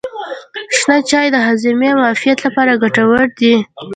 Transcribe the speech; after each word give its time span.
شنه 0.77 0.97
چای 1.09 1.27
د 1.31 1.37
هاضمې 1.45 1.87
او 1.91 1.99
معافیت 2.01 2.39
لپاره 2.45 2.79
ګټور 2.83 3.21
دی. 3.39 3.55